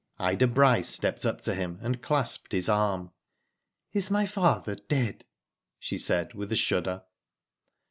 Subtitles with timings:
[0.17, 3.11] Ida Bryce stepped up to him and clasped his arm."
[3.93, 5.25] "Is my father dead?"
[5.77, 7.03] she said, with a shudder.